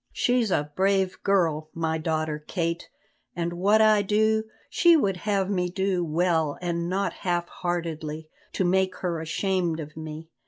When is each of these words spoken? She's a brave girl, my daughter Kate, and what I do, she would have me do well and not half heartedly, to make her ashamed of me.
She's 0.11 0.49
a 0.49 0.71
brave 0.75 1.19
girl, 1.21 1.69
my 1.75 1.99
daughter 1.99 2.39
Kate, 2.47 2.89
and 3.35 3.53
what 3.53 3.81
I 3.83 4.01
do, 4.01 4.45
she 4.67 4.97
would 4.97 5.15
have 5.17 5.47
me 5.47 5.69
do 5.69 6.03
well 6.03 6.57
and 6.59 6.89
not 6.89 7.13
half 7.13 7.47
heartedly, 7.47 8.27
to 8.53 8.63
make 8.65 8.95
her 8.95 9.21
ashamed 9.21 9.79
of 9.79 9.95
me. 9.95 10.31